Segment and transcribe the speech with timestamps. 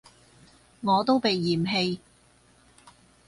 [0.81, 1.99] 我都被嫌棄